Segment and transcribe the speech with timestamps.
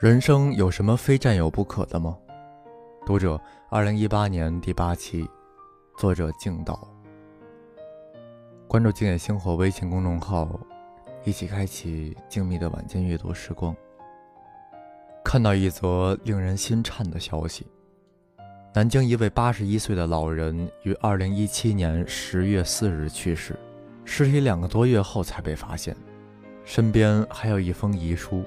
[0.00, 2.18] 人生有什么非占有不可的吗？
[3.06, 5.24] 读者，二零一八年第八期，
[5.96, 6.88] 作者静岛。
[8.66, 10.58] 关注“静野星火”微信公众号，
[11.22, 13.74] 一起开启静谧的晚间阅读时光。
[15.24, 17.64] 看到一则令人心颤的消息：
[18.74, 23.56] 南京一位八十一岁的老人于二零一七年十月四日去世，
[24.04, 25.96] 尸体两个多月后才被发现，
[26.64, 28.42] 身边还有一封遗书。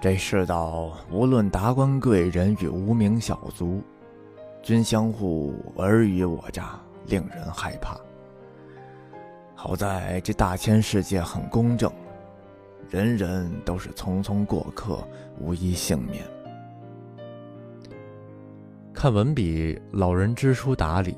[0.00, 3.82] 这世道，无论达官贵人与无名小卒，
[4.62, 8.00] 均相互尔虞我诈，令人害怕。
[9.54, 11.92] 好在这大千世界很公正，
[12.88, 15.06] 人人都是匆匆过客，
[15.38, 16.24] 无一幸免。
[18.94, 21.14] 看文笔，老人知书达理。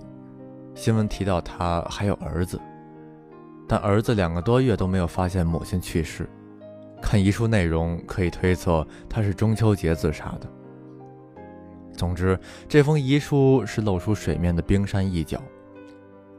[0.75, 2.61] 新闻提到他还有儿子，
[3.69, 6.29] 但儿子两个多月都没有发现母亲去世。
[7.03, 10.49] 看遗书内容，可以推测他是中秋节自杀的。
[11.95, 15.43] 总之，这封遗书是露出水面的冰山一角。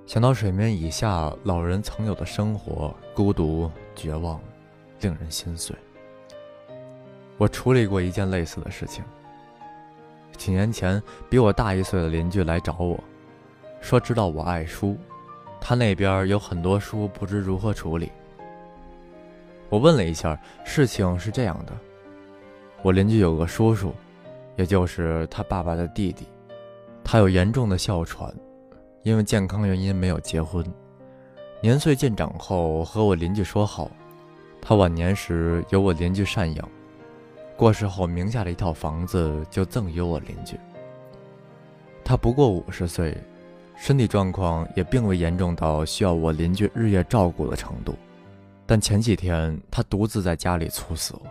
[0.05, 4.39] 想到水面以下老人曾有的生活，孤独、绝望，
[5.01, 5.75] 令人心碎。
[7.38, 9.03] 我处理过一件类似的事情。
[10.35, 13.01] 几年前，比我大一岁的邻居来找我，
[13.79, 14.97] 说知道我爱书，
[15.61, 18.11] 他那边有很多书，不知如何处理。
[19.73, 21.73] 我问了一下，事情是这样的：
[22.83, 23.91] 我邻居有个叔叔，
[24.55, 26.27] 也就是他爸爸的弟弟，
[27.03, 28.31] 他有严重的哮喘，
[29.01, 30.63] 因为健康原因没有结婚。
[31.59, 33.89] 年岁渐长后，和我邻居说好，
[34.61, 36.69] 他晚年时由我邻居赡养，
[37.57, 40.55] 过世后名下的一套房子就赠予我邻居。
[42.03, 43.17] 他不过五十岁，
[43.75, 47.95] 身体状况也并未严重到需要我邻居日夜照顾的程度。
[48.66, 51.22] 但前几天他独自在家里猝死了。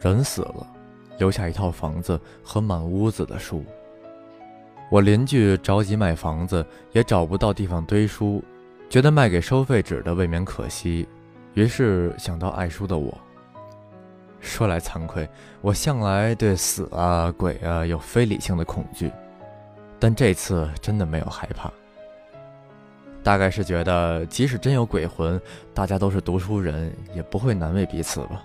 [0.00, 0.66] 人死了，
[1.18, 3.64] 留下一套房子和满屋子的书。
[4.90, 8.42] 我邻居着急卖房子，也找不到地方堆书，
[8.88, 11.06] 觉得卖给收废纸的未免可惜，
[11.54, 13.16] 于是想到爱书的我。
[14.40, 15.28] 说来惭愧，
[15.60, 19.12] 我向来对死啊鬼啊有非理性的恐惧，
[19.98, 21.70] 但这次真的没有害怕。
[23.22, 25.40] 大概是觉得，即使真有鬼魂，
[25.74, 28.42] 大家都是读书人，也不会难为彼此吧。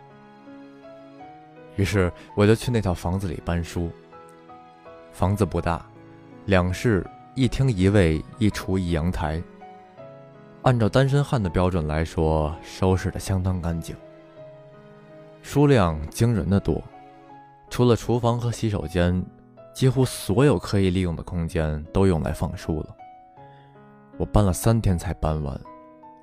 [1.77, 3.89] 于是我就去那套房子里搬书。
[5.11, 5.85] 房子不大，
[6.45, 7.05] 两室
[7.35, 9.41] 一厅一卫一厨一阳台。
[10.63, 13.95] 按照单身汉的标准来说，收拾的相当干净。
[15.41, 16.83] 书量惊人的多，
[17.69, 19.23] 除了厨房和洗手间，
[19.73, 22.95] 几乎所有可以利用的空间都用来放书了。
[24.17, 25.59] 我搬了三天才搬完，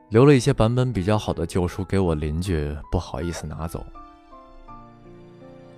[0.08, 3.84] 留了一些版本比较好的旧书给我邻居，不好意思拿走。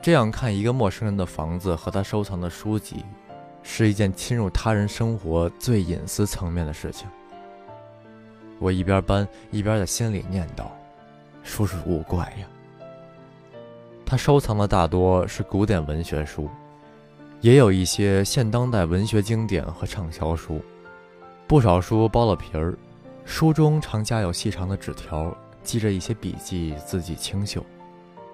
[0.00, 3.04] 这样看一个陌生人的房子和他收藏的书籍，
[3.62, 7.08] 是一件侵入他人生活最隐私层面的事情。
[8.60, 10.66] 我一边搬一边在心里念叨
[11.42, 12.46] ：“叔叔勿怪呀。”
[14.06, 16.48] 他收藏的大多是古典文学书，
[17.41, 20.60] 也有一些现当代文学经典和畅销书。
[21.47, 22.75] 不少书剥了皮儿，
[23.27, 27.60] 书中常夹有细长的纸条，记着一些笔记，字迹清秀；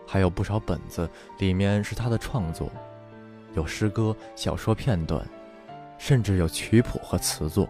[0.06, 2.70] 还有不少本子，里面是他的创作，
[3.54, 5.26] 有诗歌、小说片段，
[5.98, 7.68] 甚至有曲谱和词作。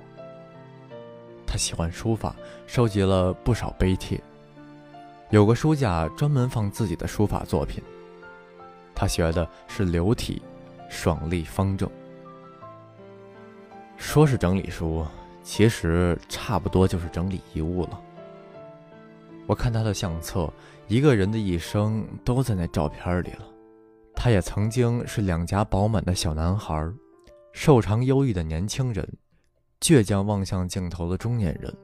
[1.47, 2.37] 他喜欢书法，
[2.67, 4.23] 收集了不少碑帖，
[5.31, 7.83] 有个书架专门放自己的书法作品。
[8.95, 10.43] 他学的是流体，
[10.91, 11.91] 爽利方正。
[13.97, 15.03] 说是整理书。
[15.51, 18.01] 其实差不多就是整理遗物了。
[19.49, 20.49] 我看他的相册，
[20.87, 23.45] 一个人的一生都在那照片里了。
[24.15, 26.89] 他也曾经是两颊饱满的小男孩，
[27.51, 29.05] 瘦长忧郁的年轻人，
[29.81, 31.77] 倔强望向镜头的中年人。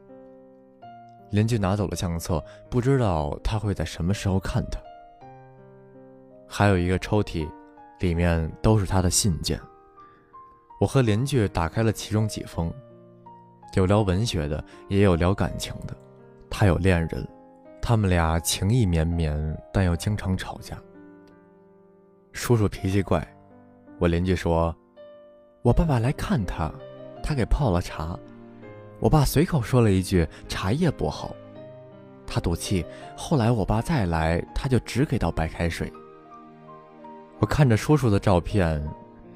[1.32, 4.78] 邻居拿走了相册，不知道他会在什么时候看他。
[6.46, 7.50] 还有一个抽屉，
[7.98, 9.60] 里面都是他的信件。
[10.80, 12.72] 我和邻居打开了其中几封。
[13.74, 15.96] 有聊文学的，也有聊感情的。
[16.48, 17.26] 他有恋人，
[17.82, 19.36] 他们俩情意绵绵，
[19.72, 20.78] 但又经常吵架。
[22.32, 23.26] 叔叔脾气怪，
[23.98, 24.74] 我邻居说，
[25.62, 26.72] 我爸爸来看他，
[27.22, 28.18] 他给泡了茶。
[28.98, 31.36] 我爸随口说了一句茶叶不好，
[32.26, 32.84] 他赌气。
[33.14, 35.92] 后来我爸再来，他就只给倒白开水。
[37.38, 38.82] 我看着叔叔的照片，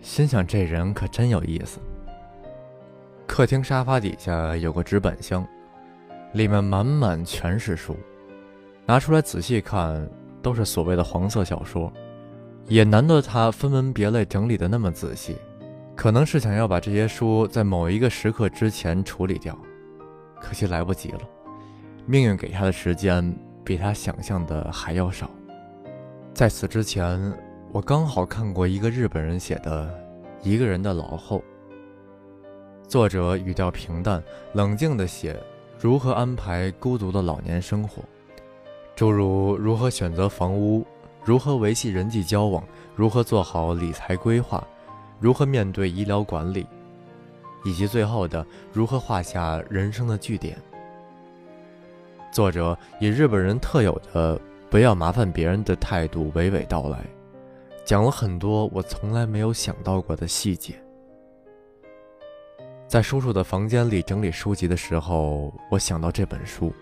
[0.00, 1.78] 心想这人可真有意思。
[3.30, 5.46] 客厅沙发底下有个纸板箱，
[6.32, 7.96] 里面满满全是书，
[8.84, 10.04] 拿出来仔细看，
[10.42, 11.92] 都是所谓的黄色小说，
[12.66, 15.36] 也难得他分门别类整理的那么仔细，
[15.94, 19.56] 可能是想要把这些书在某一个时刻之前处理掉，
[20.40, 21.20] 可惜来不及了。
[22.06, 23.32] 命运给他的时间
[23.64, 25.30] 比他想象的还要少。
[26.34, 27.32] 在此之前，
[27.70, 29.86] 我刚好看过一个日本人写的
[30.42, 31.38] 《一个人的老后》，
[32.90, 34.20] 作者语调平淡，
[34.52, 35.40] 冷静地写
[35.78, 38.02] 如何安排孤独的老年生活，
[38.96, 40.84] 诸如如何选择房屋。
[41.22, 42.66] 如何维系人际交往？
[42.96, 44.66] 如何做好理财规划？
[45.20, 46.66] 如何面对医疗管理？
[47.64, 50.58] 以及最后的如何画下人生的句点？
[52.32, 54.36] 作者以日本人特有的
[54.68, 56.98] 不要麻烦别人的态度娓娓道来，
[57.84, 60.74] 讲了很多我从来没有想到过的细节。
[62.90, 66.74] 在叔叔的房间里整理书籍的时候，我想到这本书。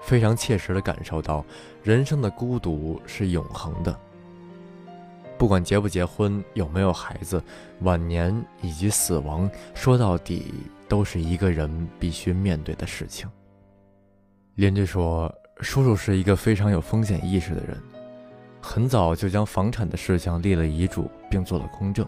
[0.00, 1.44] 非常切实地感受到，
[1.84, 3.96] 人生的孤独是永恒的。
[5.38, 7.40] 不管结不结婚，有没有孩子，
[7.82, 10.52] 晚年以及死亡，说到底
[10.88, 13.30] 都是一个人必须面对的事情。
[14.56, 17.80] 邻居说，叔叔是一个非常有风险意识的人，
[18.60, 22.04] 很早就将房产的事项立了遗嘱，并做了公证，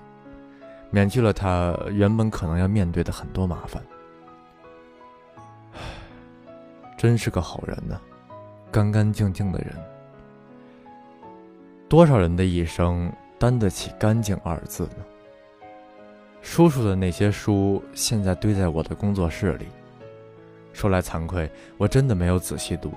[0.90, 3.82] 免去了他原本可能要面对的很多麻烦。
[6.96, 8.00] 真是个好人呢，
[8.72, 9.72] 干干净净的人。
[11.88, 15.04] 多少人的一生担得起“干净”二字呢？
[16.42, 19.68] 叔叔的那些书现在堆在我的工作室里。
[20.72, 22.92] 说来惭愧，我真的没有仔细读。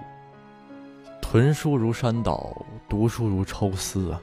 [1.22, 2.56] 囤书如山倒，
[2.90, 4.22] 读书如抽丝啊！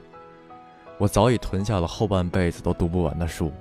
[0.99, 3.51] 我早已囤下了后半辈子都读不完的书，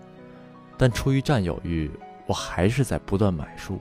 [0.76, 1.88] 但出于占有欲，
[2.26, 3.78] 我还是在不断买书。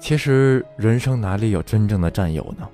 [0.00, 2.68] 其实人生哪里有真正的占有呢？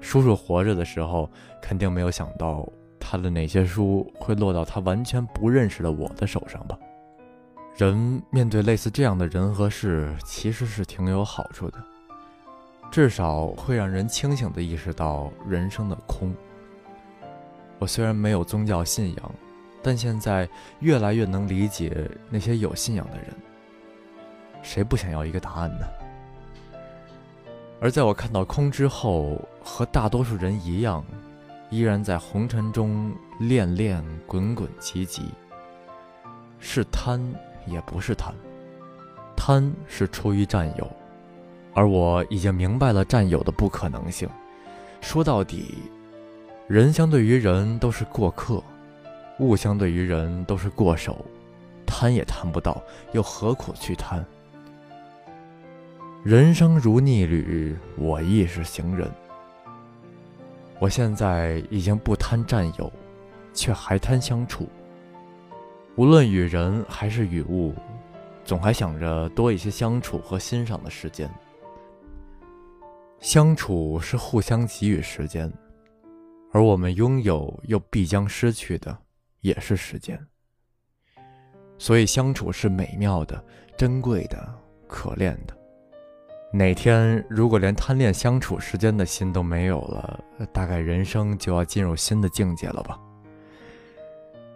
[0.00, 1.30] 叔叔活着的时候，
[1.62, 6.76] 肯定没有想到他的哪些书会落到他完全不认识的我的手上吧。
[7.76, 11.78] 人面对类似这样的人和事，其实是挺有好处的，
[12.90, 16.34] 至少会让人清醒地意识到人生的空。
[17.80, 19.34] 我虽然没有宗教信仰，
[19.82, 20.46] 但现在
[20.80, 23.28] 越来越能理解那些有信仰的人。
[24.62, 25.86] 谁不想要一个答案呢？
[27.80, 31.02] 而在我看到空之后，和大多数人一样，
[31.70, 35.30] 依然在红尘中恋恋滚滚急急。
[36.58, 37.18] 是贪，
[37.64, 38.34] 也不是贪，
[39.34, 40.86] 贪是出于占有，
[41.72, 44.28] 而我已经明白了占有的不可能性。
[45.00, 45.78] 说到底，
[46.70, 48.62] 人相对于人都是过客，
[49.40, 51.26] 物相对于人都是过手，
[51.84, 52.80] 贪也贪不到，
[53.10, 54.24] 又何苦去贪？
[56.22, 59.10] 人生如逆旅，我亦是行人。
[60.78, 62.88] 我现在已经不贪占有，
[63.52, 64.68] 却还贪相处。
[65.96, 67.74] 无论与人还是与物，
[68.44, 71.28] 总还想着多一些相处和欣赏的时间。
[73.18, 75.52] 相处是互相给予时间，
[76.52, 78.96] 而我们拥有又必将失去的，
[79.40, 80.18] 也是时间。
[81.78, 83.42] 所以，相处是美妙的、
[83.76, 84.52] 珍贵的、
[84.86, 85.56] 可恋的。
[86.52, 92.98] 哪天如果连贪恋相处时间的心都没有了，大概人生就要进入新的境界了吧？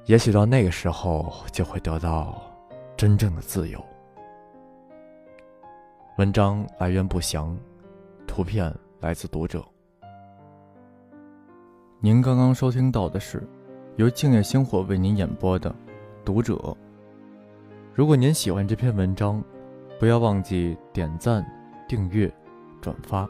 [0.07, 2.43] 也许到那个时候就会得到
[2.97, 3.83] 真正的自由。
[6.19, 7.57] 文章来源不详，
[8.27, 9.65] 图片来自读者。
[12.05, 13.43] 您刚刚收听到的是
[13.97, 15.71] 由静夜星火为您演播的
[16.23, 16.55] 《读者》。
[17.95, 19.43] 如果您喜欢这篇文章，
[19.99, 21.43] 不要忘记点赞。
[21.89, 22.31] 订阅、
[22.79, 23.27] 转发，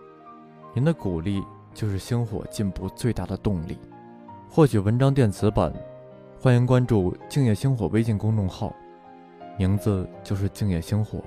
[0.74, 1.40] 您的鼓励
[1.72, 3.78] 就是星火进步最大的动力。
[4.50, 5.72] 获取文章电子版，
[6.40, 8.74] 欢迎关注“静夜星火”微信公众号，
[9.56, 11.22] 名字就是“静夜星火”。